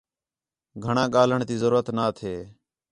[0.83, 2.33] گھݨاں ڳاھلݨ تی ضرورت نا تھے